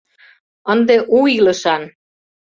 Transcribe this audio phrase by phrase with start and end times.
[0.73, 1.83] Ынде у илышан!